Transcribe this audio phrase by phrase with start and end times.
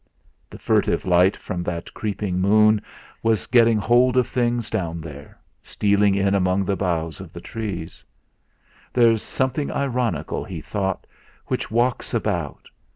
[0.49, 2.81] The furtive light from that creeping moon
[3.21, 8.03] was getting hold of things down there, stealing in among the boughs of the trees.
[8.93, 11.05] 'There's something ironical,' he thought,
[11.49, 12.67] 'which walks about.